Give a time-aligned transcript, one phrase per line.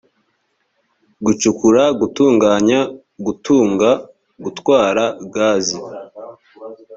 [1.25, 2.79] gucukura gutunganya
[3.25, 3.89] gutunga
[4.43, 5.77] gutwara gaze